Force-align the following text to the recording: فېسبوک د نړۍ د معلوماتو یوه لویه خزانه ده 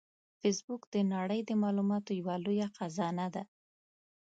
فېسبوک 0.39 0.81
د 0.93 0.95
نړۍ 1.13 1.39
د 1.45 1.51
معلوماتو 1.61 2.11
یوه 2.19 2.35
لویه 2.45 2.67
خزانه 2.75 3.27
ده 3.35 3.43